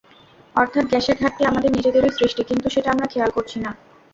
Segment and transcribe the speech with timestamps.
[0.55, 3.71] অর্থাৎ গ্যাসের ঘাটতি আমাদের নিজেদেরই সৃষ্টি, কিন্তু সেটা আমরা খেয়াল করছি না।